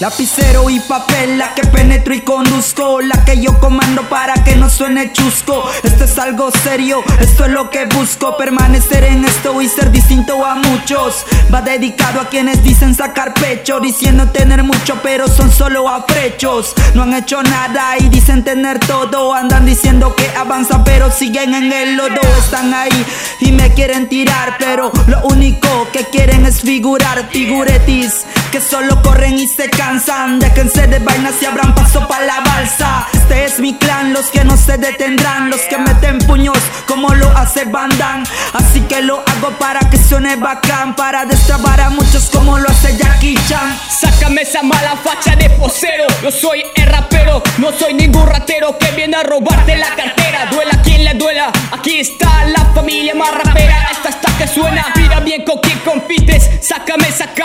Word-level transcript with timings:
Lapicero 0.00 0.70
y 0.70 0.78
papel, 0.78 1.38
la 1.38 1.54
que 1.54 1.62
penetro 1.62 2.14
y 2.14 2.20
conduzco 2.20 3.00
La 3.00 3.24
que 3.24 3.40
yo 3.40 3.58
comando 3.58 4.08
para 4.08 4.32
que 4.44 4.54
no 4.54 4.70
suene 4.70 5.12
chusco. 5.12 5.68
Esto 5.82 6.04
es 6.04 6.16
algo 6.20 6.52
serio, 6.52 7.02
esto 7.18 7.46
es 7.46 7.50
lo 7.50 7.68
que 7.68 7.86
busco 7.86 8.36
Permanecer 8.36 9.02
en 9.02 9.24
esto 9.24 9.60
y 9.60 9.68
ser 9.68 9.90
distinto 9.90 10.44
a 10.46 10.54
muchos. 10.54 11.24
Va 11.52 11.62
dedicado 11.62 12.20
a 12.20 12.28
quienes 12.28 12.62
dicen 12.62 12.94
sacar 12.94 13.34
pecho 13.34 13.80
Diciendo 13.80 14.28
tener 14.30 14.62
mucho 14.62 15.00
pero 15.02 15.26
son 15.26 15.50
solo 15.50 15.88
afrechos 15.88 16.74
No 16.94 17.02
han 17.02 17.14
hecho 17.14 17.42
nada 17.42 17.96
y 17.98 18.08
dicen 18.08 18.44
tener 18.44 18.78
todo 18.78 19.34
Andan 19.34 19.66
diciendo 19.66 20.14
que 20.14 20.28
avanzan 20.36 20.84
pero 20.84 21.10
siguen 21.10 21.54
en 21.54 21.72
el 21.72 21.96
lodo 21.96 22.20
Están 22.38 22.72
ahí 22.72 23.06
y 23.40 23.52
me 23.52 23.72
quieren 23.72 24.08
tirar 24.08 24.56
Pero 24.58 24.92
lo 25.06 25.22
único 25.22 25.88
que 25.92 26.04
quieren 26.04 26.46
es 26.46 26.60
figurar 26.60 27.28
Figuretis 27.30 28.26
que 28.50 28.60
solo 28.60 29.00
corren 29.02 29.38
y 29.38 29.46
se 29.46 29.68
cansan. 29.68 30.38
Déjense 30.38 30.86
de 30.86 30.98
vainas 30.98 31.34
y 31.42 31.46
abran 31.46 31.74
paso 31.74 32.06
para 32.08 32.24
la 32.24 32.40
balsa. 32.40 33.06
Este 33.12 33.44
es 33.44 33.60
mi 33.60 33.74
clan, 33.74 34.12
los 34.12 34.26
que 34.26 34.44
no 34.44 34.56
se 34.56 34.78
detendrán, 34.78 35.50
los 35.50 35.60
que 35.62 35.78
meten 35.78 36.18
puños 36.18 36.58
como 36.86 37.14
lo 37.14 37.28
hace 37.36 37.64
Bandan. 37.64 38.24
Así 38.54 38.80
que 38.82 39.02
lo 39.02 39.22
hago 39.26 39.50
para 39.58 39.80
que 39.90 39.98
suene 39.98 40.36
bacán, 40.36 40.96
para 40.96 41.24
destrabar 41.24 41.80
a 41.80 41.90
muchos 41.90 42.30
como 42.30 42.58
lo 42.58 42.68
hace 42.68 42.96
Jackie 42.96 43.38
Chan. 43.48 43.78
Sácame 43.88 44.42
esa 44.42 44.62
mala 44.62 44.96
facha 44.96 45.36
de 45.36 45.50
posero. 45.50 46.06
Yo 46.22 46.30
soy 46.30 46.62
el 46.74 46.86
rapero, 46.86 47.42
no 47.58 47.72
soy 47.72 47.94
ningún 47.94 48.26
ratero 48.26 48.78
que 48.78 48.90
viene 48.92 49.16
a 49.16 49.22
robarte 49.22 49.76
la 49.76 49.94
cartera. 49.94 50.46
Duela 50.50 50.80
quien 50.82 51.04
le 51.04 51.14
duela, 51.14 51.52
aquí 51.72 52.00
está 52.00 52.44
la 52.46 52.64
familia 52.74 53.14
más 53.14 53.32
rapera. 53.34 53.88
Esta 53.90 54.08
está 54.08 54.36
que 54.38 54.46
suena, 54.46 54.86
mira 54.96 55.20
bien 55.20 55.44
con 55.44 55.58
quién 55.58 55.78
compites. 55.80 56.07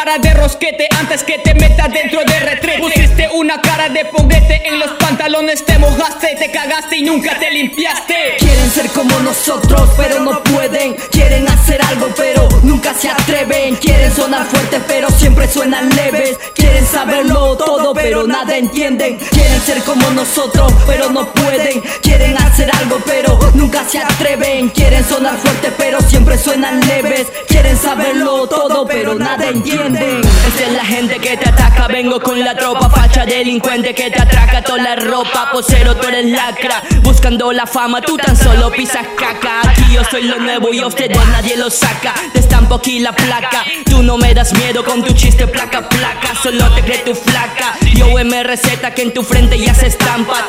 Cara 0.03 0.17
de 0.17 0.33
rosquete 0.33 0.89
antes 0.99 1.23
que 1.23 1.39
te 1.39 1.53
metas 1.53 1.89
dentro 1.93 2.25
de 2.25 2.37
retrete. 2.37 2.81
Pusiste 2.81 3.29
una 3.35 3.61
cara 3.61 3.87
de 3.87 4.03
poguete 4.03 4.67
en 4.67 4.77
los 4.77 4.91
pantalones, 4.99 5.63
te 5.63 5.79
mojaste, 5.79 6.35
te 6.37 6.51
cagaste 6.51 6.97
y 6.97 7.03
nunca 7.03 7.39
te 7.39 7.49
limpiaste. 7.49 8.35
Quieren 8.37 8.69
ser 8.69 8.89
como 8.89 9.17
nosotros, 9.19 9.89
pero 9.95 10.19
no 10.19 10.43
pueden. 10.43 10.95
Quieren 11.09 11.47
hacer 11.47 11.81
algo, 11.83 12.09
pero 12.17 12.49
nunca 12.63 12.93
se 12.93 13.09
atreven. 13.09 13.77
Quieren 13.77 14.13
sonar 14.13 14.45
fuertes, 14.47 14.81
pero 14.89 15.09
siempre 15.09 15.47
suenan 15.47 15.87
leves. 15.95 16.37
Quieren 16.53 16.85
saberlo 16.85 17.55
todo, 17.55 17.93
pero 17.93 18.27
nada 18.27 18.57
entienden. 18.57 19.17
Quieren 19.17 19.61
ser 19.61 19.83
como 19.83 20.09
nosotros, 20.09 20.73
pero 20.85 21.11
no 21.11 21.31
pueden. 21.31 21.79
Quieren 22.01 22.35
hacer 22.39 22.69
algo, 22.75 22.99
pero 23.05 23.39
nunca 23.53 23.85
se 23.87 23.99
atreven. 23.99 24.67
Quieren 24.67 25.05
sonar 25.05 25.37
fuertes, 25.37 25.71
pero 25.77 26.01
siempre 26.01 26.37
suenan 26.37 26.81
leves. 26.87 27.27
Quieren 27.47 27.77
saberlo 27.77 28.47
todo, 28.47 28.85
pero 28.85 29.15
nada 29.15 29.47
entienden. 29.47 29.92
Esa 29.95 30.65
es 30.67 30.73
la 30.73 30.85
gente 30.85 31.19
que 31.19 31.37
te 31.37 31.49
ataca, 31.49 31.87
vengo 31.87 32.19
con 32.19 32.39
la 32.39 32.55
tropa 32.55 32.89
Facha 32.89 33.25
delincuente 33.25 33.93
que 33.93 34.09
te 34.09 34.21
atraca. 34.21 34.61
Toda 34.63 34.81
la 34.81 34.95
ropa 34.95 35.49
Posero, 35.51 35.95
tú 35.95 36.07
eres 36.07 36.25
lacra, 36.25 36.81
buscando 37.01 37.51
la 37.51 37.65
fama 37.65 38.01
Tú 38.01 38.17
tan 38.17 38.35
solo 38.35 38.71
pisas 38.71 39.05
caca. 39.17 39.61
Aquí 39.69 39.93
yo 39.93 40.03
soy 40.03 40.23
lo 40.23 40.39
nuevo 40.39 40.73
y 40.73 40.79
a 40.79 40.87
ustedes 40.87 41.17
nadie 41.31 41.57
lo 41.57 41.69
saca. 41.69 42.13
Te 42.33 42.39
estampo 42.39 42.75
aquí 42.75 42.99
la 42.99 43.13
placa. 43.13 43.63
Tú 43.85 44.03
no 44.03 44.17
me 44.17 44.33
das 44.33 44.53
miedo 44.53 44.83
con 44.83 45.03
tu 45.03 45.13
chiste 45.13 45.47
placa 45.47 45.87
placa. 45.87 46.33
Solo 46.41 46.69
te 46.73 46.81
cree 46.81 46.99
tu 46.99 47.13
flaca. 47.13 47.77
Yo 47.95 48.07
receta 48.43 48.93
que 48.93 49.03
en 49.03 49.13
tu 49.13 49.23
frente 49.23 49.57
ya 49.57 49.73
se 49.73 49.87
estampa 49.87 50.42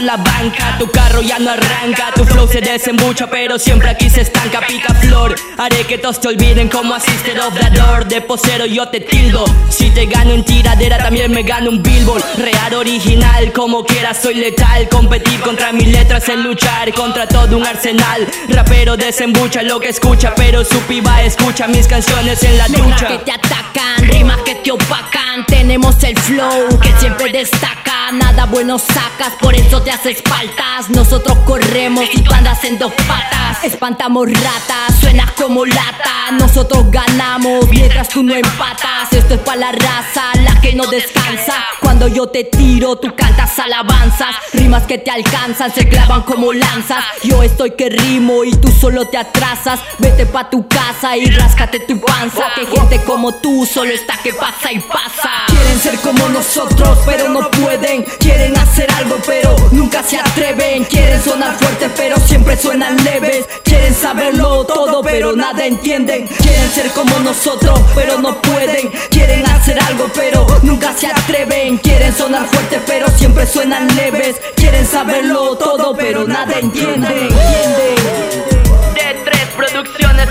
La 0.00 0.16
banca, 0.16 0.76
tu 0.78 0.90
carro 0.90 1.20
ya 1.20 1.38
no 1.38 1.50
arranca 1.50 2.12
Tu 2.14 2.24
flow 2.24 2.48
se 2.48 2.62
desembucha 2.62 3.28
pero 3.28 3.58
siempre 3.58 3.90
aquí 3.90 4.08
se 4.08 4.22
estanca. 4.22 4.60
Pica 4.66 4.94
flor, 4.94 5.34
haré 5.58 5.84
que 5.84 5.98
todos 5.98 6.18
te 6.18 6.28
olviden 6.28 6.68
como 6.68 6.94
asiste 6.94 7.38
of 7.38 7.54
the 7.54 7.70
door 7.78 8.06
De 8.06 8.22
posero 8.22 8.64
yo 8.64 8.88
te 8.88 9.00
tildo. 9.00 9.44
Si 9.68 9.90
te 9.90 10.06
gano 10.06 10.32
en 10.32 10.44
tiradera 10.44 10.96
también 10.96 11.30
me 11.30 11.42
gano 11.42 11.70
un 11.70 11.82
billboard. 11.82 12.24
Real 12.38 12.74
original, 12.74 13.52
como 13.52 13.84
quiera 13.84 14.14
soy 14.14 14.34
letal. 14.34 14.88
Competir 14.88 15.40
contra 15.40 15.72
mis 15.72 15.88
letras 15.88 16.26
es 16.28 16.38
luchar 16.38 16.92
contra 16.94 17.28
todo 17.28 17.56
un 17.56 17.66
arsenal. 17.66 18.26
Rapero 18.48 18.96
desembucha 18.96 19.62
lo 19.62 19.78
que 19.78 19.90
escucha 19.90 20.34
Pero 20.34 20.64
su 20.64 20.80
piba 20.82 21.22
escucha 21.22 21.68
mis 21.68 21.86
canciones 21.86 22.42
en 22.42 22.56
la 22.56 22.66
ducha. 22.68 23.08
que 23.08 23.18
te 23.18 23.32
atacan, 23.32 24.08
rimas 24.08 24.38
que 24.38 24.54
te 24.56 24.72
opacan 24.72 25.21
Tenemos 25.62 26.02
el 26.02 26.18
flow 26.18 26.80
que 26.80 26.92
siempre 26.98 27.30
destaca 27.30 28.10
Nada 28.12 28.44
bueno 28.44 28.78
sacas, 28.78 29.32
por 29.40 29.54
eso 29.54 29.80
te 29.80 29.90
haces 29.90 30.22
faltas. 30.28 30.90
Nosotros 30.90 31.38
corremos 31.46 32.04
y 32.12 32.20
tú 32.20 32.34
andas 32.34 32.62
en 32.64 32.78
dos 32.78 32.92
patas. 33.06 33.64
Espantamos 33.64 34.28
ratas, 34.28 34.98
suenas 35.00 35.30
como 35.32 35.64
lata 35.64 36.32
Nosotros 36.38 36.90
ganamos 36.90 37.66
mientras 37.70 38.08
tú 38.08 38.22
no 38.22 38.34
empatas. 38.34 39.12
Esto 39.12 39.34
es 39.34 39.40
para 39.40 39.60
la 39.60 39.72
raza, 39.72 40.24
la 40.42 40.60
que 40.60 40.74
no 40.74 40.84
descansa. 40.86 41.54
Cuando 41.80 42.06
yo 42.08 42.26
te 42.26 42.44
tiro, 42.44 42.96
tú 42.96 43.14
cantas 43.16 43.58
alabanzas. 43.58 44.34
Rimas 44.52 44.82
que 44.82 44.98
te 44.98 45.10
alcanzan, 45.10 45.72
se 45.72 45.88
clavan 45.88 46.22
como 46.22 46.52
lanzas. 46.52 47.04
Yo 47.22 47.42
estoy 47.42 47.70
que 47.70 47.88
rimo 47.88 48.44
y 48.44 48.50
tú 48.50 48.68
solo 48.68 49.06
te 49.06 49.16
atrasas. 49.16 49.80
Vete 49.98 50.26
pa' 50.26 50.50
tu 50.50 50.68
casa 50.68 51.16
y 51.16 51.26
ráscate 51.26 51.80
tu 51.80 52.00
panza 52.00 52.52
Que 52.54 52.66
gente 52.66 53.02
como 53.04 53.34
tú 53.34 53.64
solo 53.64 53.92
está 53.92 54.18
que 54.18 54.32
pasa 54.34 54.72
y 54.72 54.80
pasa 54.80 55.51
Quieren 55.52 55.80
ser 55.80 55.98
como 56.00 56.28
nosotros, 56.28 56.98
pero 57.04 57.28
no 57.28 57.50
pueden. 57.50 58.02
Quieren 58.18 58.56
hacer 58.56 58.90
algo, 58.92 59.16
pero 59.26 59.54
nunca 59.70 60.02
se 60.02 60.18
atreven. 60.18 60.84
Quieren 60.84 61.22
sonar 61.22 61.56
fuertes, 61.58 61.90
pero 61.96 62.16
siempre 62.20 62.56
suenan 62.56 62.96
leves. 63.04 63.46
Quieren 63.62 63.94
saberlo 63.94 64.64
todo, 64.64 65.02
pero 65.02 65.36
nada 65.36 65.66
entienden. 65.66 66.26
Quieren 66.26 66.70
ser 66.70 66.90
como 66.92 67.18
nosotros, 67.18 67.80
pero 67.94 68.18
no 68.18 68.40
pueden. 68.40 68.90
Quieren 69.10 69.46
hacer 69.46 69.78
algo, 69.80 70.08
pero 70.14 70.46
nunca 70.62 70.94
se 70.96 71.08
atreven. 71.08 71.76
Quieren 71.78 72.14
sonar 72.16 72.46
fuertes, 72.46 72.80
pero 72.86 73.06
siempre 73.18 73.46
suenan 73.46 73.86
leves. 73.94 74.36
Quieren 74.56 74.86
saberlo 74.86 75.56
todo, 75.56 75.94
pero 75.94 76.26
nada 76.26 76.58
entienden. 76.58 77.28
De 77.28 79.14
tres 79.24 79.48
producciones 79.56 80.28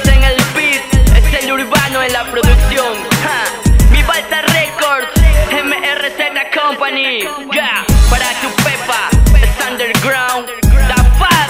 Ya, 7.53 7.85
para 8.09 8.29
tu 8.41 8.49
pepa 8.63 9.09
Es 9.35 9.67
underground. 9.67 10.47
Da 10.87 10.95
Fat 11.19 11.49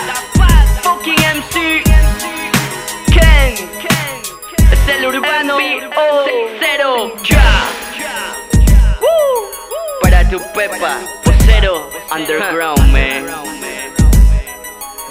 Fucking 0.82 1.20
MC 1.20 1.84
Ken 3.12 3.54
Es 4.72 4.88
el 4.88 5.06
urbano 5.06 5.58
Cero. 6.60 7.14
Ya 7.24 7.68
Para 10.02 10.30
tu 10.30 10.40
pepa 10.54 10.98
Posero 11.24 11.90
Underground 12.12 12.92
man. 12.92 13.26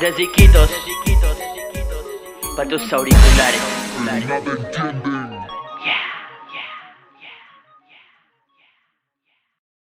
De 0.00 0.14
chiquitos 0.16 0.70
para 2.56 2.68
tus 2.68 2.92
auriculares. 2.92 3.60